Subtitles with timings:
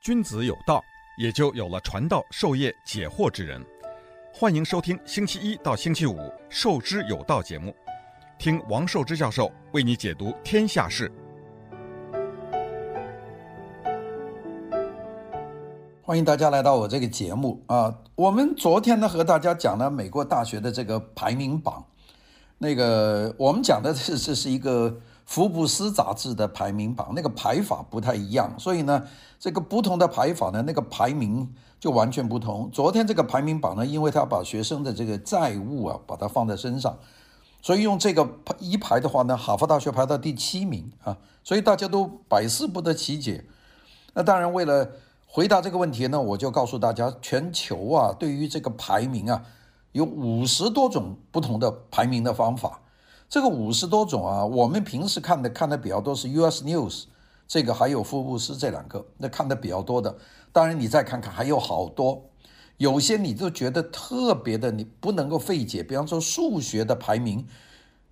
[0.00, 0.82] 君子有道，
[1.18, 3.62] 也就有了传道授业解惑之人。
[4.32, 6.16] 欢迎收听星期一到星期五
[6.48, 7.76] 《授之有道》节目，
[8.38, 11.12] 听王寿之教授为你解读天下事。
[16.00, 17.94] 欢迎大家来到我这个节目啊！
[18.14, 21.84] 我们昨天呢和大家讲了美国大学的这个排名榜，
[22.56, 24.98] 那个我们讲的是这是一个
[25.30, 29.06] 福布斯杂志的排名榜，那个排法不太一样，所以呢，
[29.38, 32.68] 这个不同的排法呢，那个排名就完全不同。
[32.72, 36.98] 昨天这个排名榜呢，因为他把学生的这个债务啊，把它放在身上，
[37.62, 38.28] 所以用这个
[38.58, 43.44] 一排的话呢，哈佛大学排到第七名啊，所以大家都百思不得其解。
[44.14, 44.90] 那当然为了。
[45.32, 49.44] 回答这个问题呢，我就告诉大家，全球啊，对于这个排名啊，
[49.92, 52.80] 有五十多种不同的排名的方法。
[53.30, 57.04] 这个五十多种啊，我们平时看的看的比较多是 US News，
[57.46, 60.18] 这个还有福布斯这两个，那看的比较多的。
[60.52, 62.24] 当然你再看看，还有好多，
[62.78, 65.80] 有些你都觉得特别的，你不能够费解。
[65.80, 67.46] 比方说数学的排名。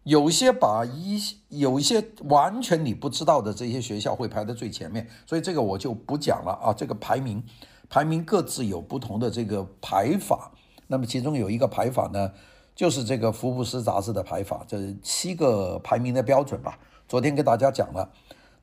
[0.05, 6.73] 有些把一有一些完全你不知道的这些学校会排在最前面，所以这个我就不讲了啊。
[6.73, 7.45] 这个排名，
[7.91, 10.53] 排名各自有不同的这个排法。
[10.87, 12.31] 那么其中有一个排法呢，
[12.79, 16.79] 就是这个福布斯杂志的排法，这七个排名的标准吧。
[17.09, 18.09] 昨天跟大家讲了，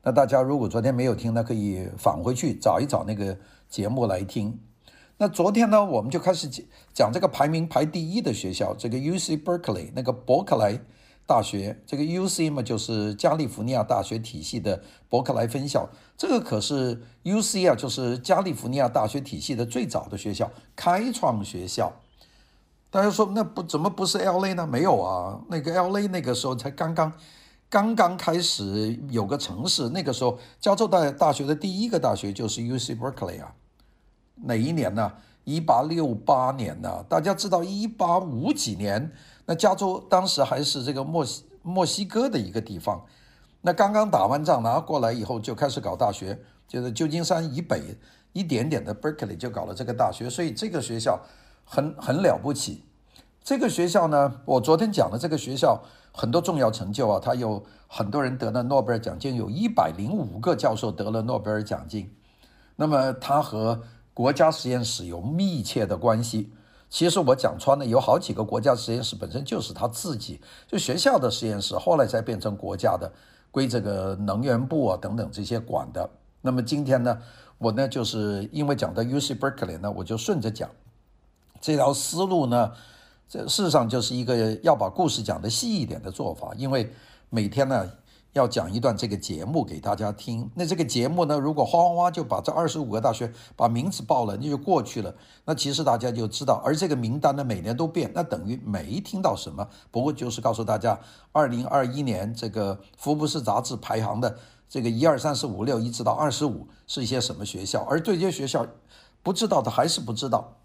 [0.02, 3.36] 那大家如果昨天没有听，那可以返回去找一找那个
[3.68, 4.58] 节目来听。
[5.18, 10.80] 那昨天呢，我们就开始讲讲这个排名排第一的学校，这个 UC Berkeley 那个伯克莱。
[11.28, 15.88] 大学这个 UC 嘛，就是加利福尼亚大学体系的伯克莱分校。
[16.16, 21.92] 这个可是 UC 啊，就是加利福尼亚大学体系的最早的学校，开创学校。
[22.96, 24.66] 大家说那不怎么不是 LA 呢？
[24.66, 27.12] 没有啊，那个 LA 那个时候才刚刚
[27.68, 29.90] 刚刚开始有个城市。
[29.90, 33.52] 那个时候加州大大学的第一个大学就是 UC Berkeley 啊。
[34.36, 35.12] 哪一年呢？
[35.44, 37.04] 一八六八年呢？
[37.06, 39.12] 大家知道一八五几年？
[39.44, 43.04] 那加州当时还是这个墨西墨西哥的一个地方，
[43.60, 47.94] 那刚刚打完仗拿过来以后就开始搞大学，就是旧金山以北
[48.32, 51.20] 一点点的 Berkeley 就搞了这个大学，所以这个学校
[51.66, 52.84] 很很了不起。
[53.46, 55.80] 这个学校呢，我昨天讲的这个学校
[56.12, 62.12] 很多重要成就啊，它有很多人得了诺贝尔奖金，有一百零五个教授得了诺贝尔奖金。
[62.74, 63.80] 那么它和
[64.12, 66.52] 国家实验室有密切的关系。
[66.90, 73.12] 其实我讲穿了，有好几个国家实验室本身就是他自己就学校的实验室，后来才变成国家的，
[73.52, 76.10] 归这个能源部啊等等这些管的。
[76.40, 77.16] 那么今天呢，
[77.58, 80.68] 我呢就是因为讲到 UC Berkeley 呢，我就顺着讲
[81.60, 82.72] 这条思路呢，
[83.28, 86.92] 这事实上就是一个要把故事讲得细一点的做法，因为
[87.30, 87.90] 每天呢。
[88.32, 95.14] 要讲一段这个节目给大家听，那这个节目呢，如果哗哗哗就把这二十五个大学把名字报了，那就过去了。
[95.46, 99.66] 那其实大家就知道，而这个名单呢，每年都变，那等于没听到什么。
[99.90, 101.00] 不过就是告诉大家，
[101.32, 104.36] 二零二一年这个福布斯杂志排行的
[104.68, 108.66] 这个一二三四五六一直到二十五是一些什么学校，而对这些学校
[109.22, 110.58] 不知道的还是不知道。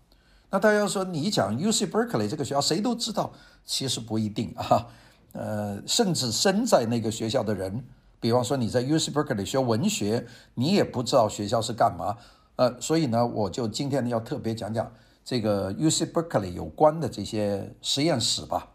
[0.51, 3.31] 那大家说你讲 UC Berkeley 这个学校谁都知道，
[3.66, 4.88] 其实不一定啊。
[5.31, 7.85] 呃，甚至身在那个学校的人，
[8.19, 12.17] 比方说你在 UC Berkeley 学文学，你也不知道学校是干嘛。
[12.57, 14.91] 呃，所以呢，我就今天要特别讲讲
[15.23, 18.72] 这个 UC Berkeley 有关的这些实验室吧。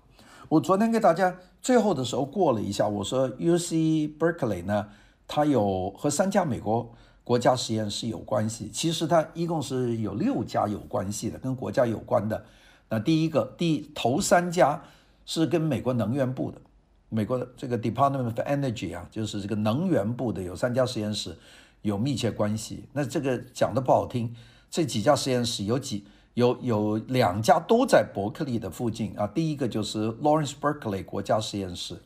[0.48, 4.88] 我昨天给大家最后的时候过了一下，我说 UC Berkeley 呢，
[5.28, 6.90] 它有和三家美国
[7.26, 8.70] 国家实验室有关系。
[8.72, 12.46] 其实它一共是有六家有关系的，跟国家有关的。
[12.88, 14.80] 那第一个，第头三家。
[15.28, 16.60] 是跟美国能源部的，
[17.08, 21.36] 美国的这个 Department of Energy 啊，就是这个能源部的有三家实验室
[21.82, 22.84] 有密切关系。
[22.92, 24.32] 那这个讲的不好听，
[24.70, 29.26] 这几家实验室有几有有两家都在伯克利的附近啊。
[29.26, 32.00] 第一个就是 Lawrence Berkeley 国家实验室，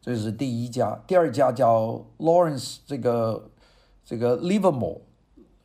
[0.00, 0.96] 这是第一家。
[1.08, 3.50] 第二家叫 Lawrence 这个
[4.08, 5.00] 这个 Livermore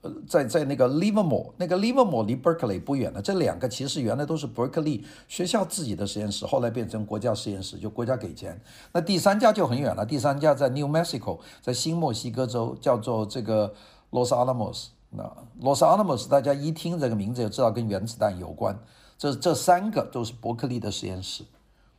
[0.01, 0.11] 呃。
[0.27, 3.21] 在在那个 Livermore，那个 Livermore 离 Berkeley 不远了。
[3.21, 8.59] 这两个其实原来都是伯克利学校自己的实验室，后来变成国家实验室，就国家给钱。
[8.91, 13.73] 那第三家就很远了，第三家在 New Mexico，在新墨西哥州，叫做这个
[14.12, 14.88] Los Alamos。
[15.09, 15.23] 那
[15.62, 18.77] Los Alamos 大家一听这个名字就知道跟原子弹有关。
[19.18, 21.45] 这这三个都是伯克利的实验室。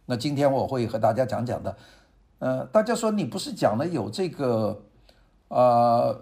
[0.04, 1.76] 那今天我会和大家讲讲的。
[2.40, 4.82] 呃，大家说你不是讲了有这个，
[5.48, 6.20] 呃。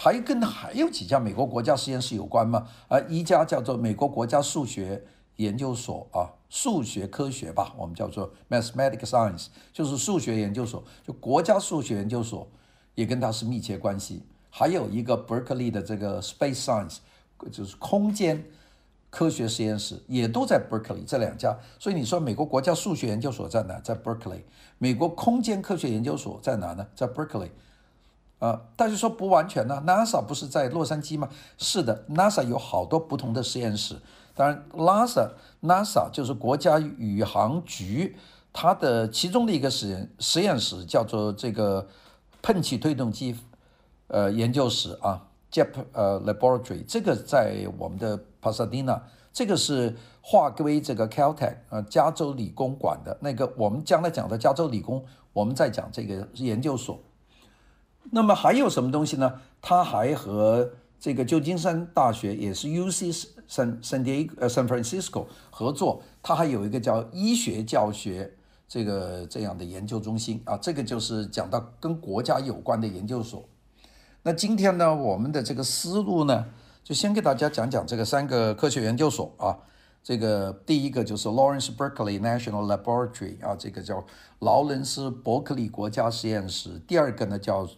[0.00, 2.68] 还跟还有几家美国国家实验室有关吗？
[2.86, 5.02] 啊，一家叫做美国国家数学
[5.36, 12.46] 研究所啊，数学科学吧，我们叫做 Mathematics Science，就是数学研究所，就国家数学研究所
[12.94, 14.22] 也跟它是密切关系。
[14.50, 16.98] 还有一个 Berkeley 的这个 Space Science，
[17.50, 18.44] 就是空间
[19.10, 21.58] 科学实验室，也都在 Berkeley 这两家。
[21.80, 23.80] 所以你说美国国家数学研究所在哪？
[23.80, 24.42] 在 Berkeley。
[24.78, 26.86] 美国空间科学研究所在哪呢？
[26.94, 27.50] 在 Berkeley。
[28.38, 31.28] 啊，大家说不完全呢？NASA 不是在洛杉矶吗？
[31.56, 33.96] 是的，NASA 有好多不同的实验室。
[34.34, 35.30] 当然，NASA
[35.62, 38.16] NASA 就是国家宇航局，
[38.52, 41.88] 它的其中的一个实验实验室叫做这个
[42.40, 43.36] 喷气推动机
[44.06, 49.00] 呃研究室啊，Jet 呃 Laboratory，这个在我们的 Pasadena，
[49.32, 57.00] 这个是划归这个 Caltech 啊加州理工管的那个，我们将来讲的加州理工，我们再讲这个研究所。
[58.10, 59.40] 那么还有什么东西呢？
[59.60, 68.32] 它还和这个旧金山大学，也是 UC San San Diego 呃 San Francisco 合作，它还有一个叫医学教学
[68.66, 73.44] 这个这样的研究中心啊，这个就是讲到跟国家有关的研究所。
[74.22, 76.46] 那今天呢，我们的这个思路呢，
[76.82, 79.58] 就先给大家讲讲这个三个科学研究所啊。
[80.02, 84.04] 这个第一个就是 Lawrence Berkeley National Laboratory 啊，这个叫
[84.38, 86.80] 劳伦斯伯克利国家实验室。
[86.86, 87.68] 第二个呢叫。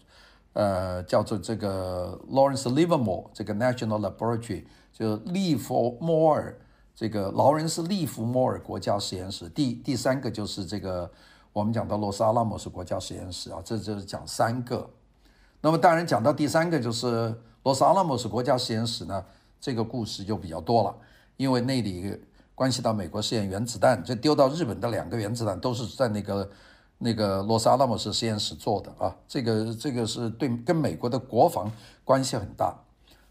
[0.53, 6.59] 呃，叫做这个 Lawrence Livermore 这个 National Laboratory，就利弗莫尔
[6.93, 9.49] 这个劳伦斯利弗莫尔国家实验室。
[9.49, 11.09] 第第三个就是这个
[11.53, 14.91] 我们讲到罗斯阿拉莫斯国家实验室啊，这就是讲三个。
[15.61, 17.33] 那么当然讲到第三个就是
[17.63, 19.25] 罗斯阿拉莫斯国家实验室呢，
[19.61, 20.97] 这个故事就比较多了，
[21.37, 22.19] 因为那里
[22.57, 26.51] 关系到美国试验原子弹，就丢到日本的两个原子弹都是在那个。
[27.03, 31.73] 那个罗斯阿拉莫斯实验室做的啊，这个这个是对跟美国的国防
[32.05, 32.79] 关系很大。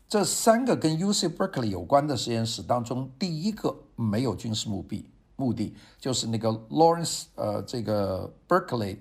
[0.07, 5.06] 这三个跟 UC Berkeley 有关的实验室当中，第一个没有军事目的，
[5.36, 8.98] 目的就是那个 Lawrence 呃这个 Berkeley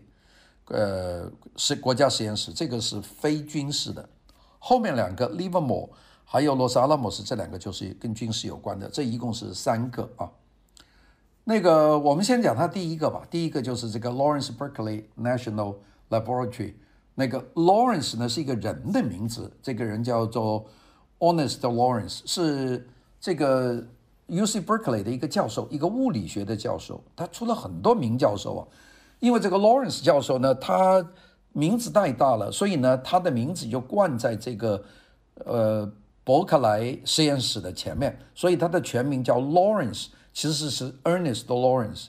[0.67, 4.06] 呃是国家实验室，这个是非军事的。
[4.59, 5.88] 后面两个 Livermore
[6.26, 10.31] 还有罗斯阿拉莫斯这两个就是跟军事有关的，这一共是三个啊。
[11.49, 13.23] 那个，我们先讲它第一个吧。
[13.31, 15.77] 第一个就是这个 Lawrence Berkeley National
[16.11, 16.75] Laboratory。
[17.15, 20.67] 那个 Lawrence 呢是一个人的名字，这个人叫做
[21.21, 22.87] Ernest Lawrence，是
[23.19, 23.83] 这个
[24.29, 27.03] UC Berkeley 的一个教授，一个物理学的教授。
[27.17, 28.69] 他出了很多名教授啊。
[29.19, 31.03] 因为这个 Lawrence 教授呢，他
[31.55, 34.85] 名字太大了，所以呢，他的名字就冠在这个
[35.47, 35.91] 呃
[36.25, 40.09] 伯克莱实验室的前面，所以他的全名叫 Lawrence。
[40.38, 42.06] 其实是 Ernest Lawrence，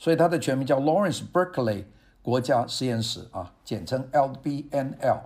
[0.00, 1.84] 所以他的全名叫 Lawrence Berkeley
[2.22, 5.20] 国家实验室啊，简称 LBNL。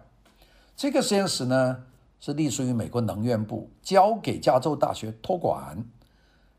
[0.77, 1.85] 这个实验室呢
[2.21, 5.83] 是隶属于美国能源部，交给加州大学托管，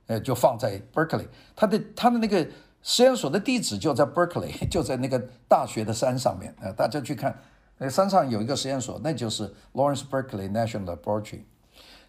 [0.07, 1.27] 呃，就放在 Berkeley。
[1.55, 2.43] 他的他的那个
[2.81, 6.55] 实验所的地址就在 Berkeley， 就在那个大学的山上面。
[6.59, 7.39] 呃，大家去看，
[7.77, 11.41] 那山上有一个实验所，那就是 Lawrence Berkeley National Laboratory。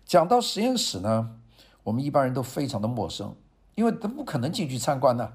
[0.06, 1.32] 讲到实验室呢，
[1.82, 3.36] 我们一般人都非常的陌生。
[3.74, 5.28] 因为他不可能进去参观呢，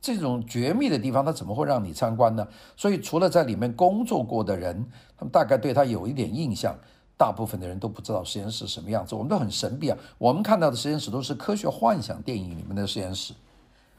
[0.00, 2.46] 这种绝密的地方，他怎么会让你参观呢？
[2.76, 4.84] 所以除了在里面工作过的人，
[5.16, 6.74] 他们大概对他有一点印象，
[7.16, 9.14] 大部分的人都不知道实验室什么样子。
[9.14, 13.34] 我们都很神秘啊，我们看到的实验室都是科学幻想电影里面的实验室。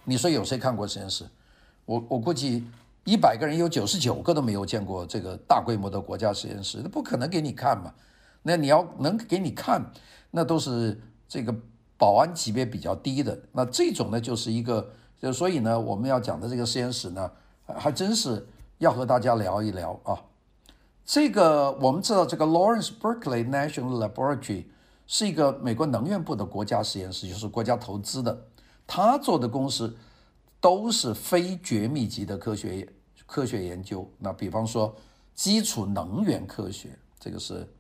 [0.04, 1.24] 你说有谁看过实验室？
[1.86, 2.66] 我我估计
[3.06, 7.94] 一百个人有九十九个都没有见过这个大规模的国家实验室，那不可能给你看嘛。
[8.44, 9.86] 那你要能给你看，
[10.32, 11.56] 那都是这个。
[12.02, 14.90] 保安级别比较低的，那这种呢，就是一个，
[15.22, 17.32] 就所以呢，我们要讲的这个实验室呢，
[17.64, 18.48] 还真是
[18.80, 20.20] 要和大家聊一聊啊。
[21.06, 24.66] 这个我们知道，这个 Lawrence Berkeley National Laboratory
[25.06, 28.48] 是一个美国能源部的国家实验室，就是国家投资的。
[28.88, 29.96] 他做的公司
[30.60, 32.92] 都是非绝密级的科学
[33.28, 34.10] 科学研究。
[34.18, 34.96] 那比方说，
[35.36, 37.72] 基础能源科学，这个是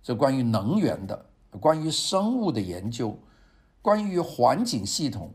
[0.00, 1.26] 这关于能源的，
[1.58, 3.18] 关于生物的研究。
[3.88, 5.32] 关于环境系统，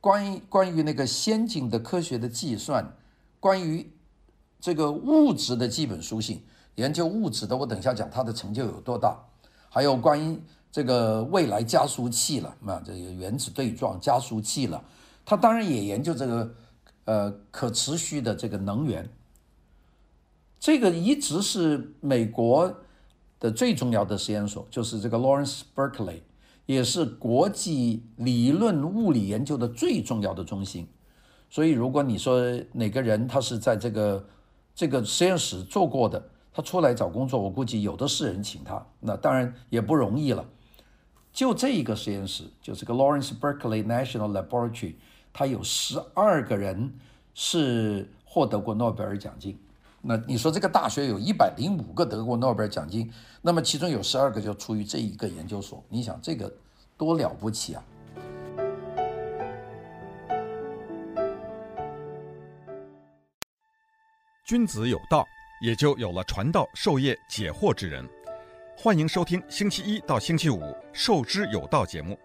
[0.00, 2.96] 关于关于那个先进的科学的计算，
[3.38, 3.92] 关于
[4.58, 6.42] 这个物质的基本属性，
[6.76, 9.22] 研究物质的，我等一下讲它的成就有多大。
[9.68, 14.82] 还有关于这个未来加速器了，啊，这个原子对撞加速器了，
[15.22, 16.54] 他当然也研究这个
[17.04, 19.06] 呃可持续的这个能源。
[20.58, 22.74] 这个一直是美国
[23.38, 26.22] 的最重要的实验所，就是这个 Lawrence Berkeley。
[26.66, 30.86] 也是国际理论物理研究的最重要的中心，
[31.50, 32.40] 所以如果你说
[32.72, 34.26] 哪个人他是在这个
[34.74, 40.44] 这个实验室做过的，他出来找工作，我估计有的是人请他，那当然也不容易了。
[41.32, 44.94] 就这一个实验室，就是个 Lawrence Berkeley National Laboratory，
[45.32, 46.92] 他有十二个人
[47.34, 49.58] 是获得过诺贝尔奖金，
[50.04, 53.08] 那你说这个大学有一百零五个得过诺贝尔奖金，
[53.40, 56.52] 那么其中有十二个就出于这一个研究所，你想这个
[56.96, 57.84] 多了不起啊！
[64.44, 65.24] 君子有道，
[65.62, 68.04] 也就有了传道授业解惑之人。
[68.76, 70.58] 欢迎收听星期一到星期五
[70.92, 72.18] 《授之有道》节目，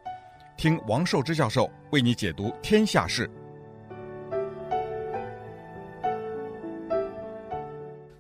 [0.57, 3.29] 听王寿之教授为你解读天下事。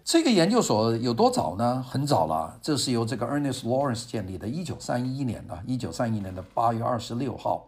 [0.07, 1.83] 这个研究所有多早呢？
[1.85, 7.67] 很早了，这是由这个 Ernest Lawrence 建立的，一九三一年啊，一九三一年的八月二十六号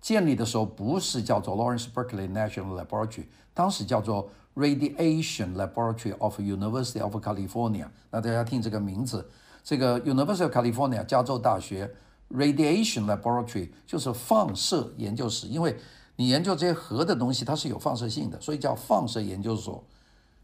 [0.00, 7.88] 建立的时候，不是叫做 Lawrence Berkeley National Laboratory，当时叫做 Radiation Laboratory of University of California。
[8.10, 9.28] 那大家听这个名字。
[9.62, 11.94] 这个 University of California 加州大学
[12.30, 15.76] Radiation Laboratory 就是放射研究室，因为
[16.16, 19.84] 你研究这些核的东西，它是有放射性的，所以叫放射研究所。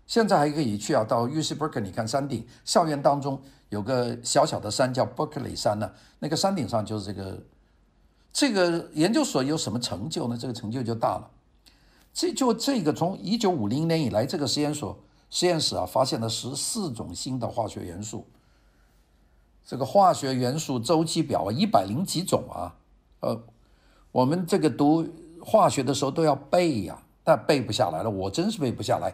[0.06, 7.42] 现在还可以去啊，到 UC Berkeley，你看山顶校园当中有个小小的山叫 Berkeley 山呢，那个山顶上就是这个
[8.32, 10.36] 这个研究所有什么成就呢？
[10.38, 11.30] 这个成就就大了。
[12.12, 14.98] 这就这个从一九五零年以来，这个实验所
[15.28, 18.26] 实验室啊，发现了十四种新的化学元素。
[19.66, 22.76] 这个化学元素周期表啊，一百零几种啊，
[23.20, 23.42] 呃，
[24.12, 25.06] 我们这个读
[25.42, 29.12] 化学的时候都要背呀，但背不下来了，我真是背不下来，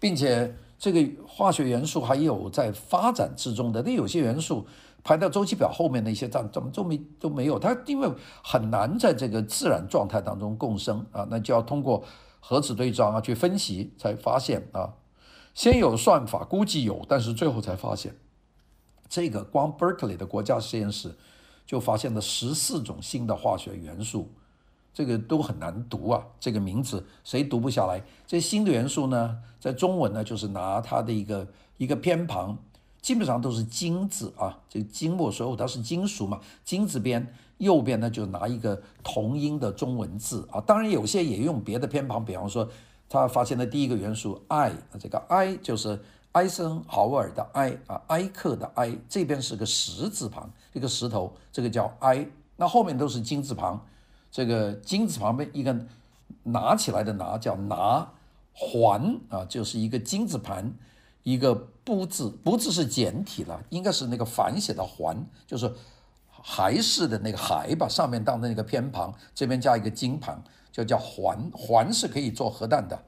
[0.00, 4.66] 并且这个化学元素还有在发展之中的，那有些元素
[5.02, 8.08] 排到周期表后面的一些，怎怎么都没都没有，它因为
[8.42, 12.04] 很难在这个自然状态当中共生啊，那就要通过
[12.40, 14.94] 核子对照啊去分析才发现啊，
[15.54, 18.14] 先有算法估计有，但是最后才发现。
[19.08, 21.16] 这个光 Berkeley 的国家实验室
[21.66, 24.30] 就发现了十四种新的化学元素，
[24.98, 28.02] 这个都很难读啊，这个名字谁读不下来？
[28.26, 32.58] 这新的元素呢，在中文呢就是拿它的一个一个偏旁，
[33.00, 42.68] 基本上都是金字啊，这个金末所有它是金属嘛，金字边，右边呢就拿一个同音的中文字啊，当然有些也用别的偏旁，比方说
[43.08, 46.00] 他发现的第一个元素 I，这个 I 就是。
[46.32, 52.28] 艾森豪威尔的埃啊，埃克的埃，这边是个石字旁，一个石头，这个叫埃。
[52.56, 53.82] 那后面都是金字旁，
[54.30, 55.76] 这个金字旁边一个
[56.42, 58.10] 拿起来的拿叫拿，
[58.52, 60.72] 环啊，就是一个金字旁，
[61.22, 65.16] 一个不字，不字是简体了，应该是那个反写的环，
[65.46, 65.72] 就是
[66.28, 72.98] 还是的那个还吧，上面当的那个偏旁，这边加一个金旁，就叫环，环是可以做核弹的。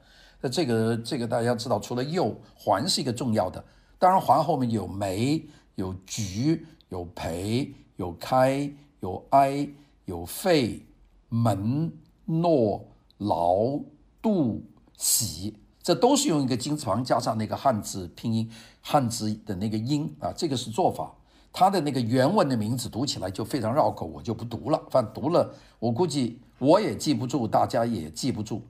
[0.41, 3.63] 那这个这个大家知道，除了铀，环是一个重要的。
[3.99, 9.69] 当然，环后面有镁、有菊、有培、有开、有埃、
[10.05, 10.83] 有费、
[11.33, 11.93] 门
[12.25, 12.85] 诺、
[13.19, 13.79] 劳、
[14.21, 14.65] 度、
[14.97, 21.15] 喜，这都是用一个金字旁加上那个汉字拼音汉字的那个音啊，这个是做法。
[21.53, 24.81] 它的那个原文的名字读起来就非常绕口，我就不读了。
[24.89, 28.63] 反正读了，我估计我也记不住，大家也记不住。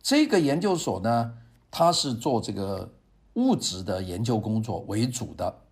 [0.00, 1.34] 这个研究所呢，
[1.68, 2.92] 它是做这个
[3.34, 5.62] 物质的研究工作为主的。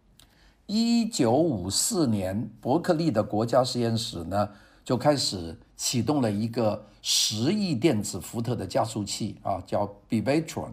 [0.66, 4.50] 一九五四年，伯克利的国家实验室呢
[4.85, 10.71] 就开始启动了一个十亿电子伏特的加速器啊，叫 Bevatron。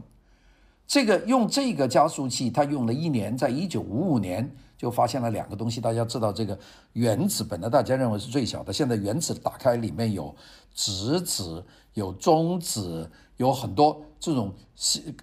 [0.88, 5.79] 这个用这个加速器，它用了一年，在一九五五年就发现了两个东西。
[5.79, 6.57] 大家知道，这个
[6.93, 10.33] 原子本来大家认为是最小的，现在原子打开里面有
[10.74, 13.10] 质子、有中子。
[13.38, 14.53] 有很多这种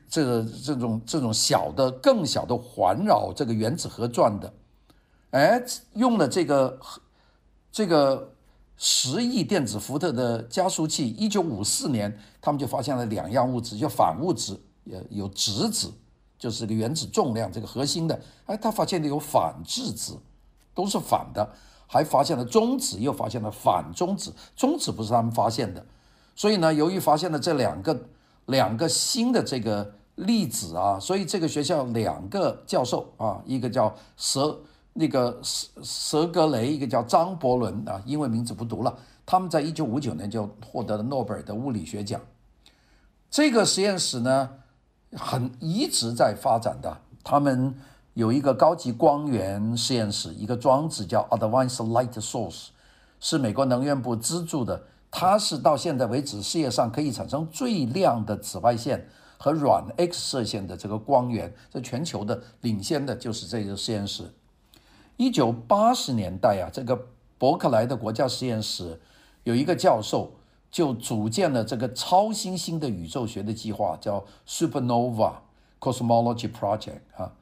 [0.08, 4.52] 这个这种这种小的更小的环绕这个原子核转的，
[5.30, 5.62] 哎，
[5.94, 6.76] 用了这个
[7.70, 8.34] 这个
[8.82, 15.92] 十亿电子伏特的加速器，一九五四年他们就发现了两样物质，叫反物质，也有质子，
[16.38, 20.18] 就是这个原子重量这个核心的，哎，他发现的有反质子，
[20.74, 21.46] 都是反的，
[21.86, 25.84] 还发现了中子，又发现了反中子，中子不是他们发现的。
[26.34, 28.08] 所以呢，由于发现了这两个
[28.46, 34.58] 两个新的这个粒子啊，所以这个学校两个教授啊，一个叫舍
[34.92, 38.98] 那个舍舍格雷，一个叫张伯伦啊，英文名字不读了。
[39.24, 42.20] 他们在一九五九年就获得了诺贝尔的物理学奖。
[43.30, 44.50] 这个实验室呢，
[45.12, 46.98] 很一直在发展的。
[47.22, 47.74] 他们
[48.14, 52.68] 有一个高级光源实验室，一个装置叫 Advanced Light Source，
[53.20, 54.82] 是美国能源部资助的。
[55.12, 64.32] 它是到现在为止世界上可以产生最亮的紫外线和软 X 射线的这个光源，在全球的领先的就是这个实验室。
[65.20, 66.98] 一九八十年代啊，这个
[67.36, 68.98] 伯克莱的国家实验室
[69.44, 70.32] 有一个教授
[70.70, 75.34] 就组建了这个超新星的宇宙学的计划，叫 Supernova。
[75.78, 77.32] Cosmology Project 啊，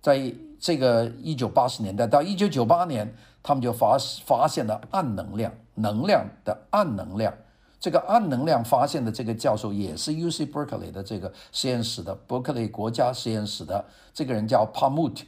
[0.00, 7.32] 在这个一九八十年代到一九九八年，他们就发发现了暗能量，能量的暗能量。
[7.78, 15.24] 这个暗能量发现的这个教授也是 UC Berkeley 的这个实验室的伯克利国家实验室的这个人叫 Pamut，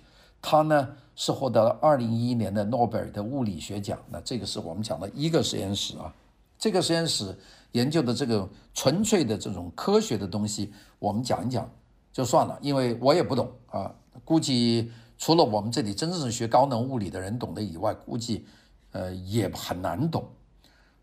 [0.51, 3.99] 他呢是获得了二零一一年的诺贝尔的物理学奖。
[4.09, 6.11] 那这个是我们讲的一个实验室啊，
[6.59, 7.39] 这个实验室
[7.73, 11.71] 研究的这个纯粹的这种科学的东西，我们讲一讲
[12.15, 18.47] 就算了，因为我也不懂啊，估计除了我们这里真正是学高能物理的人懂得以外，估计
[18.93, 20.25] 呃也很难懂。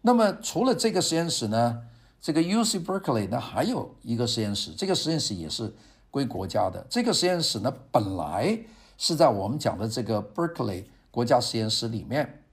[0.01, 1.83] 那么除了这个实验室呢，
[2.19, 5.71] 这个 UC Berkeley 呢还有一个实验室，这个实验室也是
[6.09, 6.83] 归国家的。
[6.89, 8.59] 这个实验室呢本来
[8.97, 12.43] 是在我们讲的这个 Berkeley 国家实验室里面，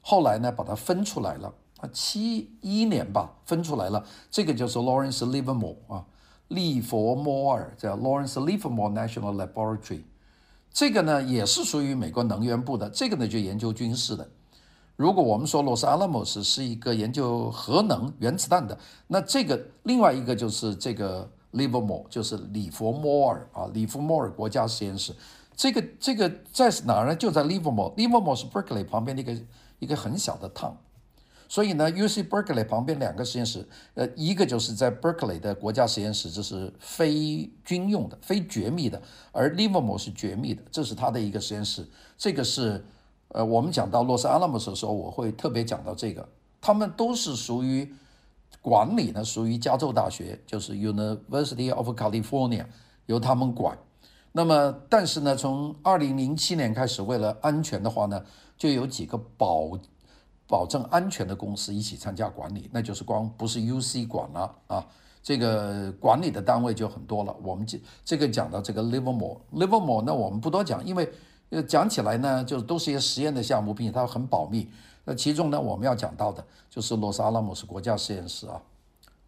[0.00, 4.04] 后来呢把它分出来了啊，七一年吧分出来了。
[4.30, 6.04] 这个就是 Lawrence Livermore 啊，
[6.48, 10.02] 利佛摩尔叫 Lawrence Livermore National Laboratory。
[10.70, 14.28] 这个呢也是属于美国能源部的，这个呢就研究军事的。
[14.96, 25.14] 如果我们说 Los Alamos 是一个研究核能原子弹的，那这个另外一个就是这个 Livermore，就是里佛摩尔啊，里佛摩尔国家实验室。
[25.58, 27.16] 这个这个在哪儿呢？
[27.16, 29.42] 就在 Livermore，Livermore 是 Berkeley 旁边的一个
[29.80, 30.74] 一个很小的 town。
[31.48, 41.86] 所以呢，UC Berkeley 旁边两个实验室，呃，一个就是在 Berkeley 的国家实验室，这是非军用的、非绝密的，而 Livermore 是绝密的，这是它的一个实验室。
[42.16, 42.84] 这个是。
[43.30, 46.26] 呃，我们讲到洛斯阿拉莫斯的时候，我会特别讲到这个，
[46.62, 47.94] 他们都是属于
[48.62, 52.64] 管理呢，属于加州大学，就是 University of California，
[53.04, 53.76] 由他们管。
[54.38, 58.22] 那么，但是呢，从二零零七年开始，为了安全的话呢，
[58.56, 59.76] 就有几个保
[60.46, 64.86] 保证安全的公司一起参加管理，那就是光不是 UC 管了啊，
[65.24, 67.34] 这个管理的单位就很多了。
[67.42, 71.12] 我们这这个讲到这个 Livermore，Livermore，那我们不多讲，因为。
[71.50, 74.68] 呃，讲起来呢，就都是一些实验的项目，并且它很保密。
[75.06, 78.60] 那其中呢，我们要讲到的就是罗斯阿拉莫斯国家实验室啊，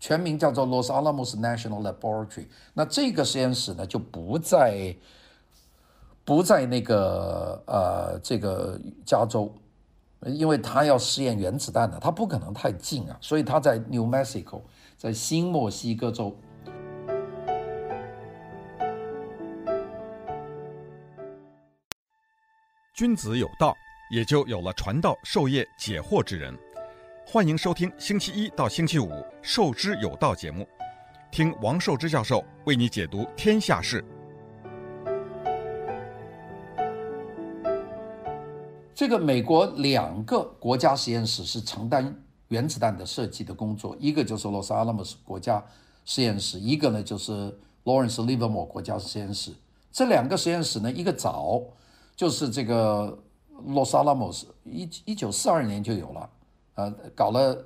[0.00, 2.46] 全名叫做 Los Alamos National Laboratory。
[2.72, 4.96] 那这个实验室呢，就不在
[6.24, 9.54] 不在那个呃这个加州，
[10.24, 14.62] 因为它要试验原子弹的，它不可能太近啊，所以它在 New Mexico，
[14.96, 16.34] 在新墨西哥州。
[22.94, 23.74] 君子有道，
[24.10, 26.54] 也就有了传道授业解惑之人。
[27.32, 29.06] 欢迎收听星期一到星期五
[29.40, 30.66] 《授之有道》节目，
[31.30, 34.04] 听王寿之教授为你解读天下事。
[38.92, 42.12] 这个美国两个国家实验室是承担
[42.48, 45.64] 原子弹的设计的工作，一个就是罗斯阿拉莫斯国家
[46.04, 47.32] 实验室，一个呢就是
[47.84, 49.52] Lawrence Livermore 国家实验室。
[49.92, 51.62] 这两个实验室呢，一个早。
[52.16, 53.16] 就是这个
[53.68, 56.28] Los Alamos，一一九四二年就有了，
[56.74, 57.64] 呃，搞了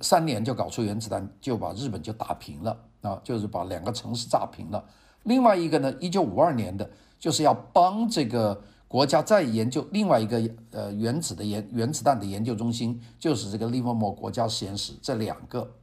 [0.00, 4.84] 三年就搞出原子弹，就把日本就打平了啊，就是把两个城市炸平了。
[5.24, 14.92] 另外一个呢，一九五二年的，就是要帮这个国家再研究另外一个呃原子的研原子弹的研究中心，就是这个利弗莫国家实验室。
[15.02, 15.74] 这两个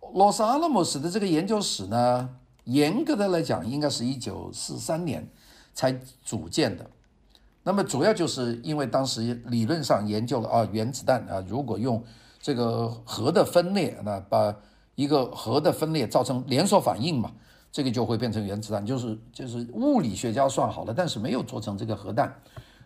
[0.00, 2.30] Los Alamos 的这个研究室呢，
[2.64, 5.28] 严格的来讲，应该是一九四三年。
[5.74, 5.92] 才
[6.24, 6.90] 组建的，
[7.68, 12.02] 那么主要就是因为当时理论上研究了啊，原子弹啊，如果用
[12.40, 14.56] 这个核的分裂，那把
[14.94, 17.30] 一个核的分裂造成连锁反应嘛，
[17.70, 22.34] 这个就会变成原子弹，就是就是物理学家算好了，但是没有做成这个核弹，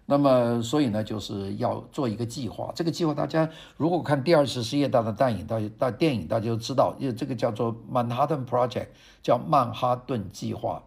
[0.05, 2.73] 那么所以呢，就是要做一个计划。
[2.75, 8.88] 这个计划大家如果看第二次世界大战电影，大大电影大家就知道，因为这个叫做曼哈顿 Project，
[9.23, 10.83] 叫曼哈顿计划。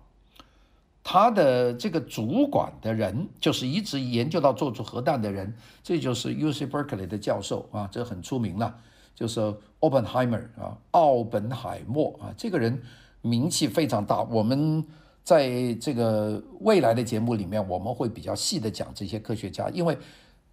[1.07, 8.75] 他的这个主管的人，就是一直研究到做出核弹的人，这就是 UC Berkeley 的教授啊，这很出名了，
[9.13, 9.39] 就是
[9.81, 12.81] Oppenheimer 啊，奥本海默啊，这个人
[13.21, 14.23] 名气非常大。
[14.23, 14.83] 我们
[15.23, 19.95] 在这个未来的节目里面，我们会比较细的讲这些科学家，因为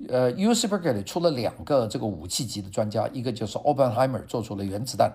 [0.06, 5.10] 呃，UC Berkeley 出了两个这个武器级的专家，一个就是 Oppenheimer 做出了原子弹。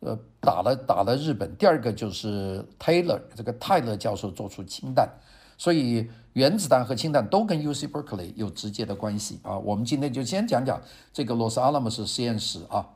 [0.00, 1.56] 呃，打了打了日本。
[1.56, 5.08] 第二个就是 Taylor 这个泰勒教授做出氢弹，
[5.56, 9.58] 所以原子弹和氢弹都跟 UC Berkeley 有直接的关系啊。
[9.58, 10.80] 我们今天就先讲讲
[11.12, 12.86] 这个罗斯阿拉莫斯实验室啊。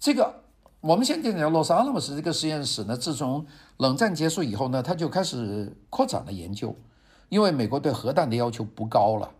[0.00, 0.34] 这个
[0.80, 3.46] 我们先讲讲罗斯阿拉莫斯这个实验室呢，自从
[3.78, 6.76] 冷战结束以后呢，他就开始扩展了研究，
[7.28, 9.30] 因为美国对核弹的要求不高了。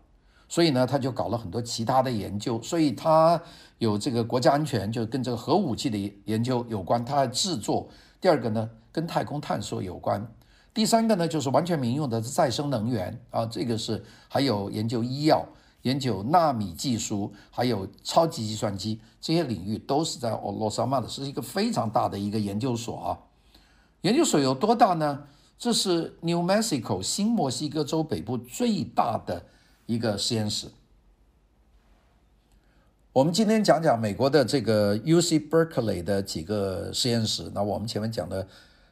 [0.55, 3.41] 所以呢，他就搞了很多其他的研究，所以他
[3.77, 7.03] 有这个国家安全，就跟这个核武器的研究有关。
[7.03, 7.89] 他还制作，
[8.21, 10.25] 第二个呢，跟太空探索有关。
[10.73, 15.45] 第三个呢，就是完全民用的再生能源啊，这个是还有研究医药、
[15.81, 23.19] 研究纳米技术，还有超级计算机这些领域，都是在罗萨马的，是一个非常大的一个研究所啊。
[24.03, 25.23] 研究所有多大呢？
[25.57, 29.45] 这是 New Mexico 新墨西哥州北部最大的
[29.85, 30.67] 一个实验室。
[33.13, 37.51] 我们今天讲讲美国的这个 UC Berkeley 的几个实验室。
[37.53, 38.47] 那我们前面讲的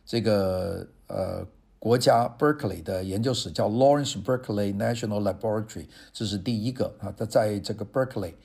[0.06, 1.46] 这个呃。
[1.84, 8.36] 国家 Berkeley 的研究室叫 Lawrence Berkeley National Laboratory，这是第一个啊，它在这个 Berkeley。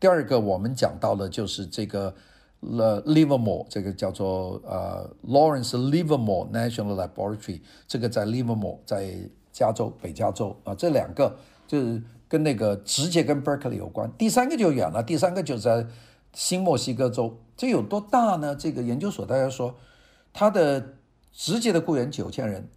[0.00, 2.12] 第二个我们讲到的就是这个
[2.60, 9.14] Livermore，这个叫做呃 Lawrence Livermore National Laboratory，这个在 Livermore，在
[9.52, 11.36] 加州北加州啊，这两个
[11.68, 14.10] 就是跟那个直接跟 Berkeley 有关。
[14.18, 15.86] 第三个就远了，第三个就在
[16.32, 18.56] 新墨西哥州，这有多大呢？
[18.56, 19.76] 这个研究所大家说，
[20.32, 20.94] 它的
[21.32, 22.68] 直接的雇员九千人。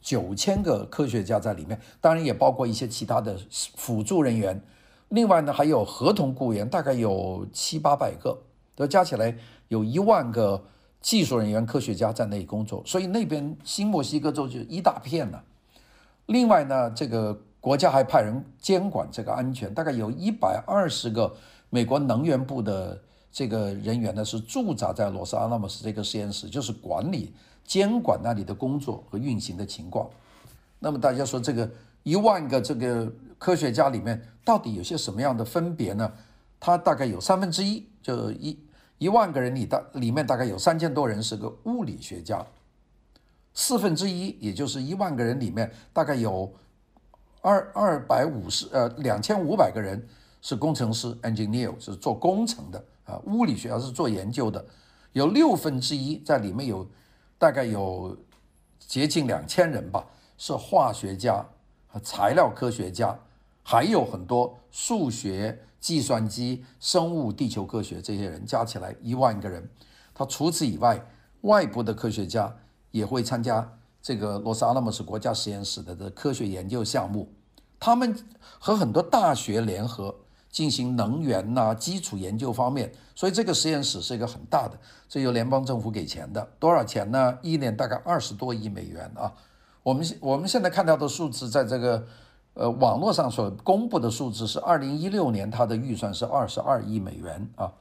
[0.00, 3.36] 九千个科学家在里面，当然也包括一些其他的
[3.76, 4.62] 辅助人员。
[5.08, 8.38] 另外呢，还有合同雇员，大概有七八百个，
[8.76, 10.64] 都加起来有一万个
[11.00, 12.84] 技术人员、科学家在那里工作。
[12.86, 15.42] 所以那边新墨西哥州就一大片了。
[16.26, 21.34] 另外呢，这个国家还派人监管这个安全，大概有一百二十个
[21.70, 27.34] 美国能源部的这个人员呢，是驻扎在罗斯阿拉莫斯这个实验室，就是管理。
[27.66, 30.06] 监管那里的工作和运行的情况，
[30.80, 31.66] 那么大家说这个
[32.02, 36.12] 一万个这个科学家里面到底有些什么样的分别呢？
[36.60, 38.58] 他大概有三分之一，就一
[38.98, 42.44] 一万个人里大里面大概有三千多人是个物理学家，
[43.54, 46.52] 四分之一也就是一万个人里面大概有
[47.40, 50.06] 二二百五十呃两千五百个人
[50.42, 54.64] 是工程师 engineer 是做工程的啊，物理学家是做研究的，
[55.12, 56.86] 有六分之一在里面有。
[57.36, 58.16] 大概有
[58.78, 60.06] 接近两千人吧，
[60.38, 61.44] 是化学家
[61.88, 63.18] 和材料科学家，
[63.62, 69.68] 还有很多数学、计算机、生物、地球科学这些人，加起来一万个人。
[70.14, 71.04] 他除此以外，
[71.42, 72.56] 外部的科学家
[72.94, 73.68] 也会参加
[74.00, 77.28] 这个罗斯阿拉莫斯国家实验室的的科学研究项目，
[77.80, 78.14] 他们
[78.60, 80.14] 和很多大学联合。
[80.54, 84.78] 进行能源呐、基础研究方面，所以这个实验室是一个很大的，
[85.08, 87.36] 这由联邦政府给钱的，多少钱呢？
[87.42, 89.32] 一年大概二十多亿美元啊。
[89.82, 92.06] 我们我们现在看到的数字，在这个
[92.54, 97.72] 呃网络上所公布的数字是二零一六年，它的预算是二十二亿美元啊。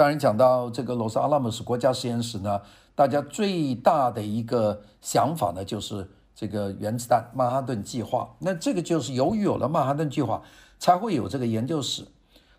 [0.00, 2.62] 当然讲到这个罗斯阿拉莫斯国家实验室呢，
[2.94, 8.34] 大家最大的一个想法呢，就是这个原子弹曼哈顿计划。
[8.38, 10.42] 那这个就是由于有了曼哈顿计划。
[10.82, 12.06] 才会有这个研究室。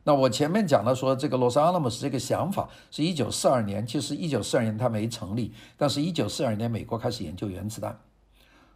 [0.04, 7.98] 那我前面讲了说，这个罗斯阿拉莫斯这个想法是一九四二年，其实一九四二年它没成立，但是一九四二年美国开始研究原子弹。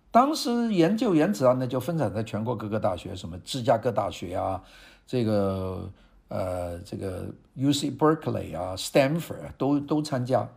[0.09, 4.63] 当时研究原子弹呢，就分散在全国各个大学，什么芝加哥大学啊，
[5.05, 5.91] 这个
[6.27, 10.49] 呃这个 UC Berkeley 啊，Stanford 都都参加，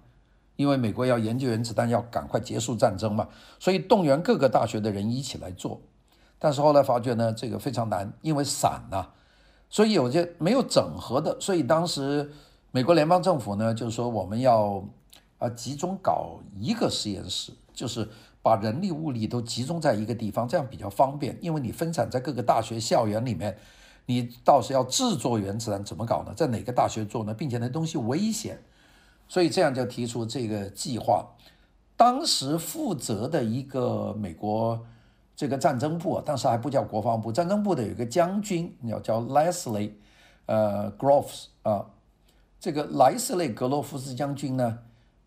[0.57, 3.29] 因为美国要研究原子弹，要赶快结束战争嘛，
[3.59, 5.81] 所以动员各个大学的人一起来做。
[6.39, 9.09] 但是后来发觉呢，这个非常难，因为散呐、
[9.69, 12.31] 所以有些没有整合的，所以当时
[12.71, 14.85] 美国联邦政府呢，就是说我们要
[15.39, 18.09] 啊集中搞一个实验室，就是
[18.41, 21.37] 把人力物力都集中在一个地方，这样比较方便。
[21.41, 23.59] 因为你分散在各个大学校园里面，
[24.09, 26.33] 你到时要制作原子弹怎么搞呢？
[26.35, 27.33] 在哪个大学做呢？
[27.33, 28.59] 并且那东西危险，
[29.29, 31.25] 所以这样就提出这个计划。
[31.97, 34.85] 当时负责的一个美国。
[35.39, 39.93] 这个战争部，当时还不叫国防部，战争部的有一个将军，要叫 Leslie，
[40.47, 41.87] 呃，Groves 啊，
[42.59, 44.79] 这个莱斯雷·格罗夫斯将军呢，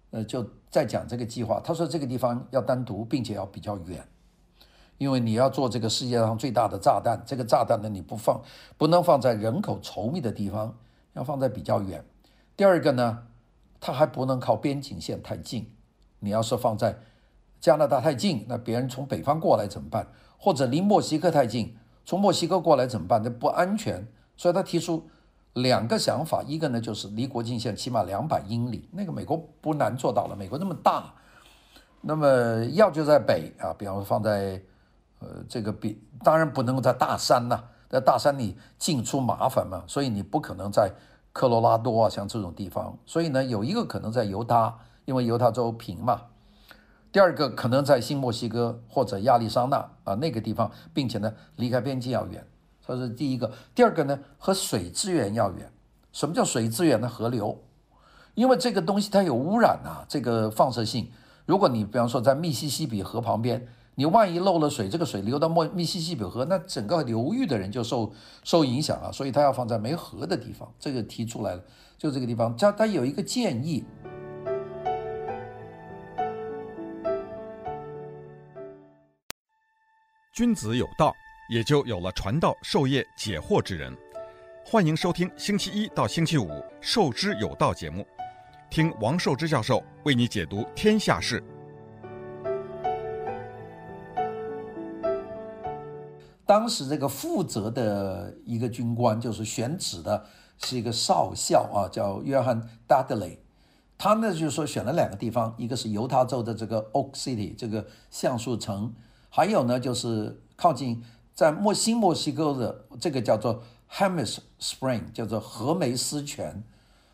[0.09, 1.61] 呃，就在讲这个计划。
[1.63, 4.05] 他说这个地方要单独，并且要比较远，
[5.01, 8.39] 因为你要做这个世界上最大的炸弹，这个炸弹呢，你不放，
[8.77, 10.77] 不能放在人口稠密的地方，
[11.13, 12.05] 要放在比较远。
[12.55, 13.23] 第二个呢，
[13.79, 15.71] 它还不能靠边境线太近，
[16.19, 16.99] 你要是放在。
[17.59, 20.07] 加拿大太近，那别人从北方过来怎么办？
[20.37, 23.23] 或者离墨西哥太近，从墨西哥过来怎么办？
[23.23, 24.07] 那不安全。
[24.37, 25.09] 所以他提出
[25.53, 30.35] 两个想法，一个呢就是离国境线起码两百英里，那个美国不难做到了。
[30.35, 31.11] 美国那么大，
[32.01, 34.61] 那么要就在北啊，比方说放在
[35.21, 40.91] 呃这个比当然不能够在大山呐、在大山里进出麻烦嘛，所以你不可能在
[41.31, 42.97] 科罗拉多啊像这种地方。
[43.05, 46.23] 所以呢，有一个可能在犹他，因为犹他州平嘛。
[47.11, 52.45] 第二个可能在新墨西哥或者亚利桑那啊那个地方，并且呢离开边境要远，
[52.85, 53.51] 这是第一个。
[53.75, 55.71] 第二个呢和水资源要远。
[56.13, 57.07] 什么叫水资源呢？
[57.07, 57.57] 河流，
[58.33, 61.09] 因为这个东西它有污染啊，这个放射性，
[61.45, 68.11] 如果你比方说在密西西比河旁边，你万一漏了水，这个水流到墨密西西比河，那整个流域的人就受
[68.43, 69.11] 受影响了。
[69.11, 71.63] 所以他要放在没河的地方，这个提出来了，
[71.97, 72.55] 就这个地方。
[72.55, 73.83] 他他有一个建议。
[80.33, 81.13] 君子有道，
[81.51, 83.95] 也就有了传道授业解惑之人。
[84.65, 86.47] 欢迎收听星期一到星期五
[86.79, 88.07] 《授之有道》节目，
[88.69, 91.43] 听王寿之教授为你解读天下事。
[96.51, 100.25] 当时这个负责的一个军官，就是选址的，
[100.57, 103.41] 是一个少校啊，叫约翰·达德雷。
[103.97, 108.93] 他呢，就是说选了两个地方，一个是犹他州的这个 Oak City 这个橡树城，
[109.29, 111.01] 还有呢就是靠近
[111.33, 113.63] 在墨新墨西哥的这个叫做。
[113.93, 116.63] Hemis Spring，叫做荷梅斯泉，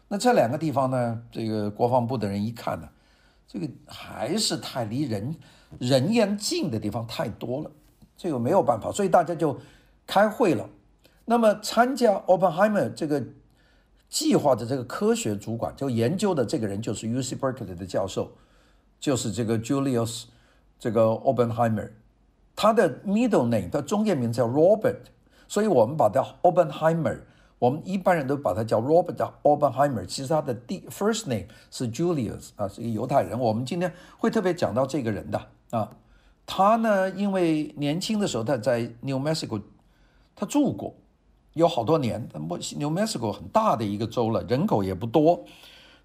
[0.08, 2.88] 那这两个地方呢，这个国防部的人一看呢，
[3.48, 5.36] 这个还是太离人
[5.80, 7.72] 人烟近的地方太多了，
[8.18, 9.58] 这个没有办法，所以大家就
[10.06, 10.70] 开会了。
[11.26, 13.24] 那么参加 Oppenheimer 这个
[14.10, 18.32] 计划的这个科学主管，就研究的这个人就是 UC Berkeley 的教授，
[19.00, 20.24] 就是这个 Julius
[20.80, 21.92] 这个 Oppenheimer，
[22.56, 24.98] 他的 middle name 他中间名字叫 Robert。
[25.50, 27.20] 所以我们把它 Oppenheimer，
[27.58, 33.40] 我们一般人都把它叫 Robert Oppenheimer，其实他的第 first name 是 Julius 啊，是一个犹太人。
[33.40, 35.90] 我们今天会特别讲到这个人的啊，
[36.48, 39.62] 他呢，因为年轻的时候他在 New Mexico，
[40.34, 40.96] 他住过，
[41.54, 42.28] 有好多年。
[42.34, 45.44] New Mexico 很大的一个州了，人口也不多，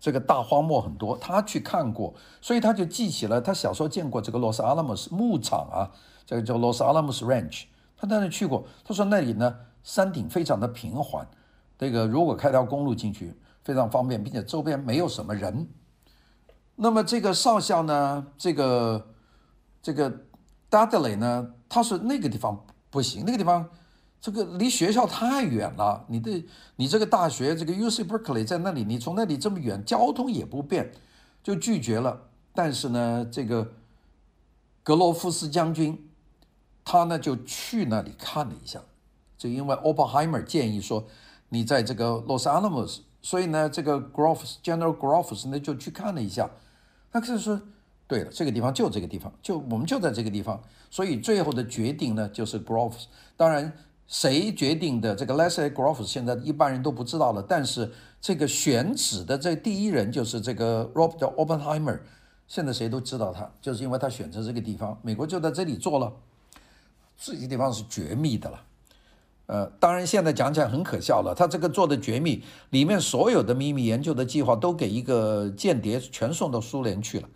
[0.00, 5.90] 这个大荒漠很多，他去看过，所以他就记起了他小时候见过这个 Los Alamos 牧场啊，
[6.26, 7.66] 这个叫 Los Alamos Ranch。
[7.96, 11.24] 他当时去过，他说那里呢，山顶非常的平缓，
[11.78, 15.68] 这个如果开条公路进去非常方便，并且周边没有什么人。
[16.74, 19.06] 那么这个少校呢，这个
[19.80, 20.12] 这个
[20.72, 23.68] 达德雷呢，他说那个地方不行，那个地方
[24.18, 26.42] 这个离学校太远了，你的
[26.76, 30.90] 你这个大学这个 UC Berkeley 在那里，你从那里这么远，交通也不便，
[31.42, 32.22] 就拒绝了。
[32.54, 33.74] 但是呢，这个
[34.82, 36.08] 格罗夫斯将军。
[36.84, 38.80] 他呢就去那里看了一下，
[39.38, 41.06] 就因为 Oppenheimer 建议说
[41.50, 46.50] 你在这个 Los Alamos，所以呢这个 Groves General Groves 呢就去看了一下，
[47.12, 47.62] 他就是说
[48.12, 53.04] 对了，这个地方就这个地方，就我们就在这个地方，所以最后的决定呢就是 Groves。
[53.38, 53.72] 当然
[54.06, 62.00] 谁决定的这个 Leslie Groves 现在一般人都不知道了，但是这个选址的这第一人就是这个 Robert Oppenheimer，
[62.46, 66.12] 现在谁都知道他，就是因为他选择这个地方，美国就在这里做了。
[67.16, 68.60] 这些地方是绝密的了，
[69.46, 71.34] 呃，当然现在讲起来很可笑了。
[71.34, 77.28] 他这个做的绝密，里面所有的秘密研究的计划都给一个间谍全送到苏联去了。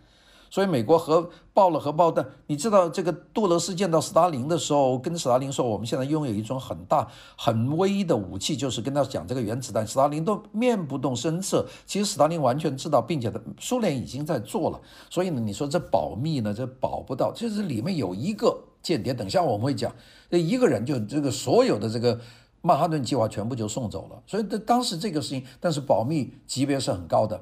[0.49, 2.25] 所以美国核爆了核爆弹。
[2.47, 7.07] 你知道这个杜勒斯见到斯大林的时候，跟斯大林说：“我们现在拥有一种很大
[7.37, 11.65] 很威的武器，就是跟他讲这个原子弹。”斯大林都面不动声色。
[11.85, 14.79] 其实斯大林完全知道，并且苏联已经在做了。
[15.09, 17.33] 所以呢，你说这保密呢，这保不到。
[17.33, 18.63] 其实里面有一个。
[18.83, 19.93] 间谍，等下我们会讲，
[20.29, 22.17] 这一个人就这个所有的这个
[22.61, 27.41] 曼哈顿计划全部就送走了，所以这当时这个事情，但是保密级别是很高的，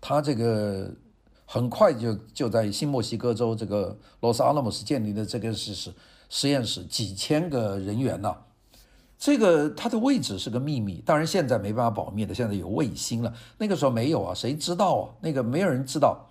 [0.00, 0.90] 他这个
[1.50, 5.90] 很快就就在新墨西哥州这个罗斯阿拉姆斯建立的这个是是
[6.28, 8.36] 实验室，几千个人员呢，
[9.18, 15.08] 这个它的位置是个秘密，当然现在没办法保密的，现在有卫星了，那个时候没有啊，谁知道啊？
[15.22, 16.28] 那个没有人知道，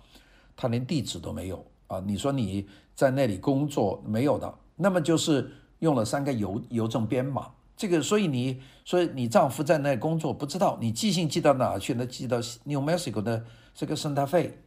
[0.56, 2.68] 他连地址都没有啊，你说你。
[2.98, 7.48] 在那里工作没有的，那么就是用了三个邮邮政编码。
[7.76, 12.04] 这个，所以你所以你丈夫在那工作不知道，你寄信寄到哪去呢？
[12.04, 14.58] 寄到 New Mexico 的这个圣塔菲，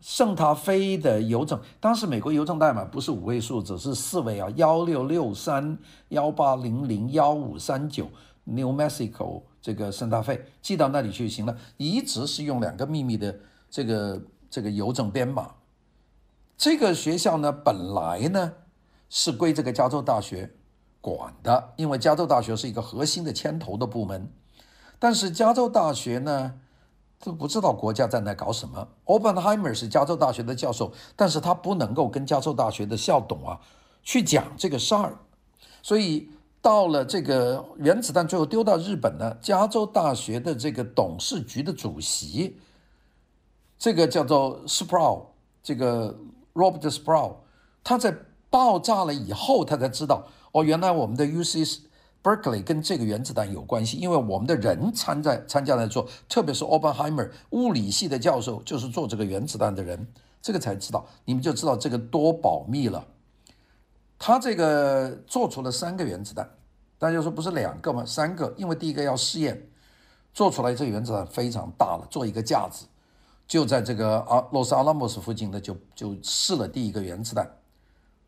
[0.00, 1.60] 圣塔菲的邮政。
[1.80, 5.76] 当时美国邮政代码不是五位数，只是四位啊，幺六六三
[6.08, 8.08] 幺八零零幺五三九
[8.44, 11.56] New Mexico 这个圣塔菲，寄到那里去就行了。
[11.76, 15.50] 一直是用两个秘密的这个这个邮政编码。
[16.56, 18.52] 这个学校呢，本来呢
[19.08, 20.52] 是归这个加州大学
[21.00, 24.32] 管的，因为加州大学是一个核心的牵头的部门。
[24.98, 26.54] 但是加州大学呢
[27.22, 28.88] 都不知道国家在那搞什么。
[29.04, 33.60] Oppenheimer 是加州大学的教授，但是他不能够跟加州大学的校董啊
[34.02, 35.16] 去讲这个事儿。
[35.82, 42.58] 所以到了这个原子弹最后丢到日本呢，加州大学的这个董事局的主席，
[43.78, 45.22] 这个叫做 Sproul，
[45.62, 46.16] 这个。
[46.54, 47.34] Robert Sproul，
[47.84, 48.12] 他在
[48.50, 51.82] 爆炸了以后，他才知道哦，原来我们的 UC
[52.28, 60.06] Berkeley 跟这个原子弹有关系，因为我们的人参在参加来做，特别是 Oppenheimer 物理系的教授，就是做这个原子弹的人，
[60.42, 63.06] 这个才知道，你们就知道这个多保密了。
[64.18, 66.50] 他这个做出了三个原子弹，
[66.98, 68.04] 大家说不是两个吗？
[68.04, 69.66] 三个，因为第一个要试验，
[70.34, 72.84] 做出来这个原子弹非常大了，做一个架子，
[73.46, 77.48] 就在这个阿洛斯阿拉莫斯附近的就就试了第一个原子弹。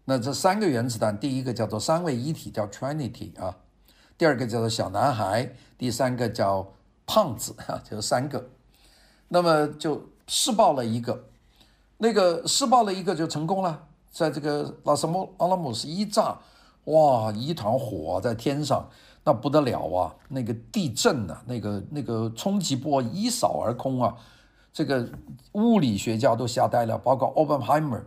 [0.07, 3.57] 那这三个原子弹，第一个叫做三位一体，叫 Trinity 啊，
[4.21, 6.75] 第二个叫做小男孩，第三个叫
[7.07, 8.51] 胖子 啊，就是三个。
[9.29, 11.25] 那么就试爆了一个，
[11.97, 15.07] 那个试爆了一个就成功了，在这个拉斯
[15.39, 16.39] 阿拉姆斯一炸，
[16.85, 18.87] 哇，一团火在天上，
[19.25, 20.15] 那不得了啊！
[20.29, 24.15] 那个地震呐、啊，那个那个冲击波一扫而空啊，
[24.71, 25.09] 这个
[25.53, 27.99] 物理学家都吓呆了，包括奥本海默，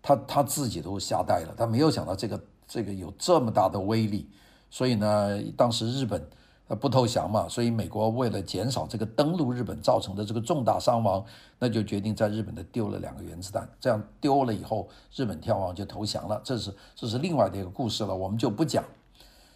[0.00, 4.30] 他他自己都吓呆了，他没有想到这个这个有这么大的威力，
[4.70, 6.28] 所以呢，当时日本。
[6.68, 11.24] 呃，不投降嘛，所以美国为了减少这个登陆日本造成的这个重大伤亡，
[11.60, 13.70] 那就决定在日本的丢了两个原子弹。
[13.78, 16.40] 这样丢了以后，日本天皇就投降了。
[16.42, 18.82] 这是这是另外的一个故事了，我们就不讲。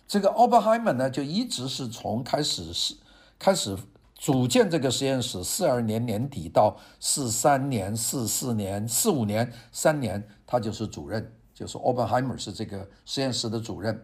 [0.07, 2.95] 这个奥本海默呢，就一直是从开始是
[3.41, 3.77] 开始
[4.15, 14.01] 组建这个实验室，四二年年底到四三年、四四年、四五年三年，他就是主任，就是奥本海默是这个实验室的主任。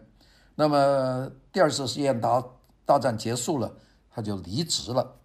[0.57, 2.43] 那么第二次实验大。
[2.87, 3.73] 大战结束了，
[4.09, 5.17] 他就离职了。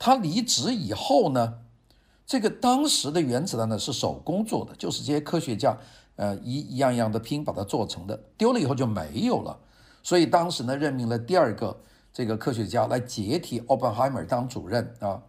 [0.00, 1.60] 他离职以后呢，
[2.26, 5.78] 这个当时的原子弹呢是手工做的，就是这些科学家
[6.16, 9.56] 呃一一样一样的拼把它做成的，丢了以后就没有了。
[10.02, 11.80] 所以当时呢任命了第二个
[12.12, 15.22] 这个科学家来接替奥本海默当主任啊，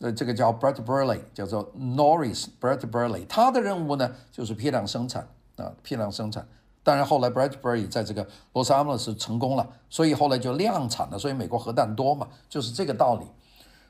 [0.00, 6.46] 呃这个叫 brad burley 叫做 Norris brad burley 他的任务呢就是批量生产啊，批量生产。
[6.82, 11.18] 当然，后来 Bradbury 在这个罗斯阿拉莫斯成功了，所以后来就量产了。
[11.18, 13.26] 所以美国核弹多嘛，就是这个道理。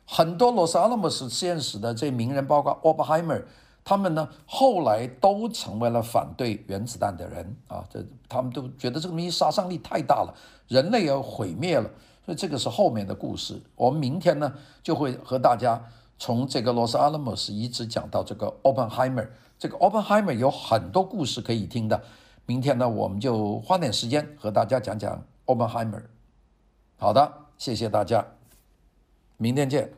[0.04, 3.44] 很多罗斯阿拉莫斯实验室的这名人，包括 Oppenheimer，，
[3.84, 7.84] 他们呢后来都成为了反对原子弹的人啊。
[7.88, 10.34] 这他们都觉得这个东西杀伤力太大了，
[10.66, 11.88] 人类要毁灭了。
[12.26, 13.62] 所以这个是后面的故事。
[13.76, 15.80] 我们明天呢就会和大家
[16.18, 19.28] 从这个罗斯阿拉莫斯一直讲到这个 Oppenheimer。
[19.60, 22.02] 这个 Oppenheimer 有很多故事可以听的。
[22.50, 26.02] 明天呢，我们就花点时间和大家讲讲 openheimer。
[26.96, 28.26] 好的，谢谢大家，
[29.36, 29.88] 明天见。